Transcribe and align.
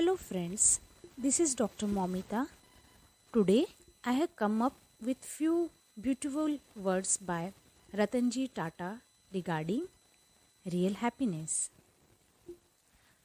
Hello, 0.00 0.16
friends. 0.16 0.80
This 1.18 1.38
is 1.40 1.54
Dr. 1.54 1.86
Momita. 1.86 2.46
Today, 3.34 3.66
I 4.02 4.12
have 4.12 4.34
come 4.34 4.62
up 4.62 4.72
with 5.06 5.18
few 5.22 5.68
beautiful 6.00 6.56
words 6.74 7.18
by 7.18 7.52
Ratanji 7.94 8.48
Tata 8.54 9.02
regarding 9.34 9.82
real 10.72 10.94
happiness. 10.94 11.68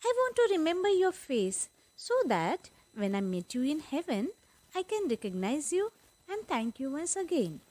I 0.03 0.13
want 0.17 0.35
to 0.35 0.49
remember 0.51 0.89
your 0.89 1.13
face 1.13 1.69
so 1.95 2.13
that 2.25 2.69
when 2.93 3.15
I 3.15 3.21
meet 3.21 3.55
you 3.55 3.63
in 3.63 3.79
heaven, 3.79 4.31
I 4.75 4.83
can 4.83 5.07
recognize 5.07 5.71
you 5.71 5.93
and 6.29 6.45
thank 6.45 6.81
you 6.81 6.91
once 6.91 7.15
again. 7.15 7.61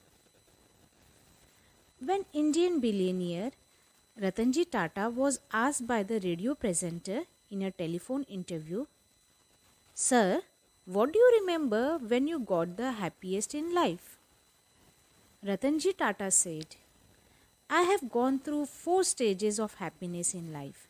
When 2.00 2.24
Indian 2.32 2.80
billionaire 2.80 3.50
Ratanji 4.18 4.70
Tata 4.70 5.10
was 5.10 5.40
asked 5.52 5.86
by 5.86 6.02
the 6.04 6.20
radio 6.20 6.54
presenter 6.54 7.24
in 7.50 7.60
a 7.60 7.70
telephone 7.70 8.22
interview, 8.30 8.86
Sir, 9.96 10.42
what 10.86 11.12
do 11.12 11.18
you 11.20 11.38
remember 11.40 11.98
when 11.98 12.26
you 12.26 12.40
got 12.40 12.76
the 12.76 12.90
happiest 12.90 13.54
in 13.54 13.72
life? 13.72 14.18
Ratanji 15.46 15.96
Tata 15.96 16.32
said, 16.32 16.66
I 17.70 17.82
have 17.82 18.10
gone 18.10 18.40
through 18.40 18.66
four 18.66 19.04
stages 19.04 19.60
of 19.60 19.74
happiness 19.74 20.34
in 20.34 20.52
life, 20.52 20.88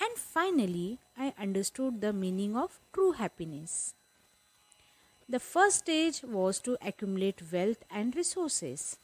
and 0.00 0.18
finally 0.18 0.98
I 1.16 1.32
understood 1.38 2.00
the 2.00 2.12
meaning 2.12 2.56
of 2.56 2.80
true 2.92 3.12
happiness. 3.12 3.94
The 5.28 5.38
first 5.38 5.78
stage 5.78 6.22
was 6.24 6.58
to 6.60 6.76
accumulate 6.84 7.52
wealth 7.52 7.84
and 7.92 8.16
resources. 8.16 8.96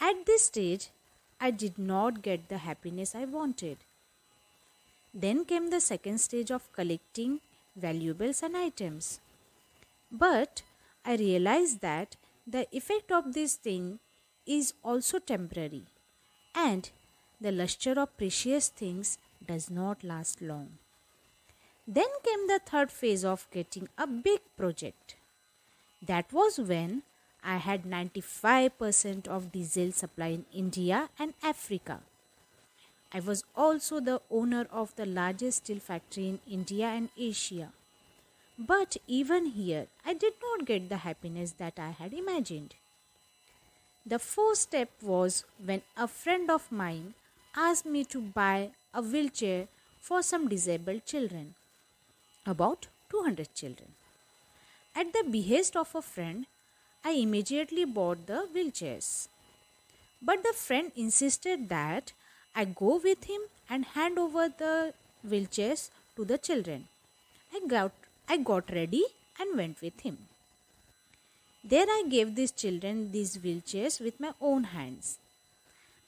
At 0.00 0.26
this 0.26 0.46
stage, 0.46 0.88
I 1.40 1.52
did 1.52 1.78
not 1.78 2.20
get 2.20 2.48
the 2.48 2.58
happiness 2.58 3.14
I 3.14 3.26
wanted. 3.26 3.78
Then 5.14 5.44
came 5.44 5.70
the 5.70 5.80
second 5.80 6.18
stage 6.18 6.50
of 6.50 6.72
collecting 6.72 7.40
valuables 7.76 8.42
and 8.42 8.56
items. 8.56 9.20
But 10.10 10.62
I 11.04 11.16
realized 11.16 11.80
that 11.80 12.16
the 12.46 12.66
effect 12.76 13.12
of 13.12 13.32
this 13.32 13.54
thing 13.54 14.00
is 14.46 14.74
also 14.82 15.18
temporary 15.18 15.84
and 16.54 16.90
the 17.40 17.52
luster 17.52 17.92
of 17.98 18.16
precious 18.16 18.68
things 18.68 19.18
does 19.46 19.70
not 19.70 20.04
last 20.04 20.42
long. 20.42 20.78
Then 21.86 22.08
came 22.24 22.46
the 22.46 22.60
third 22.64 22.90
phase 22.90 23.24
of 23.24 23.46
getting 23.50 23.88
a 23.96 24.06
big 24.06 24.40
project. 24.56 25.16
That 26.02 26.32
was 26.32 26.58
when 26.58 27.02
I 27.42 27.56
had 27.56 27.84
95% 27.84 29.26
of 29.28 29.52
diesel 29.52 29.92
supply 29.92 30.28
in 30.28 30.44
India 30.52 31.08
and 31.18 31.34
Africa. 31.42 32.00
I 33.12 33.20
was 33.20 33.44
also 33.56 34.00
the 34.00 34.20
owner 34.30 34.66
of 34.70 34.94
the 34.96 35.06
largest 35.06 35.64
steel 35.64 35.80
factory 35.80 36.28
in 36.28 36.40
India 36.48 36.86
and 36.86 37.08
Asia. 37.18 37.72
But 38.58 38.96
even 39.06 39.46
here, 39.46 39.86
I 40.04 40.14
did 40.14 40.34
not 40.42 40.66
get 40.66 40.88
the 40.88 40.98
happiness 40.98 41.52
that 41.52 41.78
I 41.78 41.90
had 41.90 42.12
imagined. 42.12 42.74
The 44.06 44.18
fourth 44.18 44.58
step 44.58 44.90
was 45.02 45.44
when 45.64 45.82
a 45.96 46.06
friend 46.06 46.50
of 46.50 46.70
mine 46.70 47.14
asked 47.56 47.86
me 47.86 48.04
to 48.04 48.20
buy 48.20 48.70
a 48.94 49.02
wheelchair 49.02 49.68
for 50.00 50.22
some 50.22 50.48
disabled 50.48 51.04
children, 51.04 51.54
about 52.46 52.86
200 53.10 53.54
children. 53.54 53.88
At 54.94 55.12
the 55.12 55.24
behest 55.28 55.76
of 55.76 55.94
a 55.94 56.02
friend, 56.02 56.46
I 57.04 57.12
immediately 57.12 57.84
bought 57.84 58.26
the 58.26 58.46
wheelchairs. 58.54 59.28
But 60.22 60.42
the 60.42 60.52
friend 60.52 60.92
insisted 60.96 61.68
that 61.68 62.12
I 62.54 62.64
go 62.64 63.00
with 63.02 63.24
him 63.24 63.40
and 63.68 63.84
hand 63.84 64.18
over 64.18 64.48
the 64.48 64.92
wheelchairs 65.26 65.90
to 66.16 66.24
the 66.24 66.38
children. 66.38 66.88
I 67.54 67.60
got, 67.66 67.92
I 68.28 68.36
got 68.38 68.70
ready 68.70 69.04
and 69.38 69.56
went 69.56 69.80
with 69.80 70.00
him. 70.00 70.18
There 71.62 71.86
I 71.88 72.04
gave 72.08 72.34
these 72.34 72.52
children 72.52 73.12
these 73.12 73.36
wheelchairs 73.38 74.00
with 74.00 74.18
my 74.18 74.32
own 74.40 74.64
hands. 74.64 75.18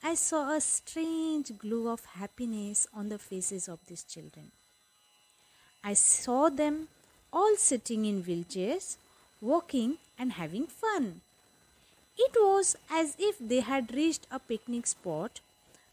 I 0.03 0.15
saw 0.15 0.51
a 0.51 0.59
strange 0.59 1.57
glow 1.57 1.87
of 1.87 2.03
happiness 2.05 2.87
on 2.93 3.09
the 3.09 3.17
faces 3.17 3.69
of 3.69 3.79
these 3.87 4.03
children. 4.03 4.51
I 5.83 5.93
saw 5.93 6.49
them 6.49 6.87
all 7.31 7.55
sitting 7.55 8.05
in 8.05 8.23
wheelchairs 8.23 8.97
walking 9.41 9.97
and 10.17 10.33
having 10.33 10.67
fun. 10.67 11.21
It 12.17 12.31
was 12.35 12.75
as 12.89 13.15
if 13.17 13.37
they 13.39 13.61
had 13.61 13.93
reached 13.93 14.27
a 14.31 14.39
picnic 14.39 14.87
spot 14.87 15.39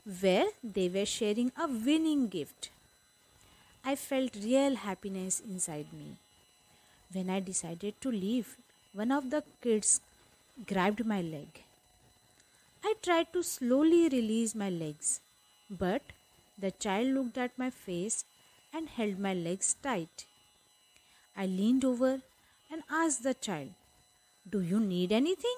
where 0.04 0.46
they 0.62 0.88
were 0.88 1.06
sharing 1.06 1.52
a 1.56 1.66
winning 1.66 2.28
gift. 2.28 2.70
I 3.84 3.96
felt 3.96 4.36
real 4.42 4.76
happiness 4.76 5.40
inside 5.40 5.92
me. 5.92 6.16
When 7.12 7.30
I 7.30 7.40
decided 7.40 8.00
to 8.00 8.10
leave, 8.10 8.56
one 8.92 9.12
of 9.12 9.30
the 9.30 9.42
kids 9.62 10.00
grabbed 10.66 11.04
my 11.04 11.20
leg. 11.20 11.64
I 12.84 12.94
tried 13.02 13.32
to 13.32 13.42
slowly 13.42 14.08
release 14.08 14.54
my 14.54 14.70
legs, 14.70 15.20
but 15.68 16.02
the 16.58 16.70
child 16.70 17.08
looked 17.08 17.38
at 17.38 17.58
my 17.58 17.70
face 17.70 18.24
and 18.72 18.88
held 18.88 19.18
my 19.18 19.34
legs 19.34 19.74
tight. 19.82 20.26
I 21.36 21.46
leaned 21.46 21.84
over 21.84 22.20
and 22.70 22.82
asked 22.90 23.22
the 23.22 23.34
child, 23.34 23.70
Do 24.48 24.60
you 24.60 24.80
need 24.80 25.12
anything? 25.12 25.56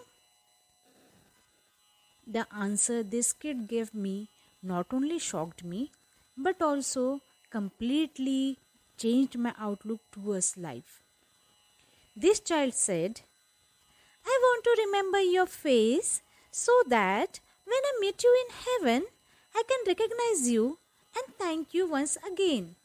The 2.27 2.47
answer 2.55 3.03
this 3.03 3.33
kid 3.33 3.69
gave 3.69 3.95
me 3.95 4.29
not 4.63 4.87
only 4.93 5.19
shocked 5.19 5.65
me 5.65 5.91
but 6.37 6.63
also 6.63 7.21
completely 7.51 8.59
changed 8.97 9.39
my 9.39 9.53
outlook 9.59 10.01
towards 10.13 10.57
life. 10.57 11.03
This 12.17 12.41
child 12.41 12.75
said, 12.75 13.21
I 14.25 14.39
want 14.43 14.65
to 14.65 14.83
remember 14.87 15.21
your 15.21 15.47
face 15.47 16.23
so 16.51 16.73
that 16.89 17.41
when 17.65 17.83
I 17.85 17.99
meet 18.01 18.23
you 18.23 18.45
in 18.45 18.55
heaven, 18.65 19.07
I 19.55 19.63
can 19.69 19.79
recognize 19.87 20.49
you 20.49 20.79
and 21.17 21.35
thank 21.37 21.75
you 21.75 21.91
once 21.91 22.17
again. 22.31 22.77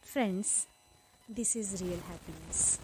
Friends, 0.00 0.66
this 1.28 1.56
is 1.56 1.82
real 1.82 2.00
happiness. 2.08 2.78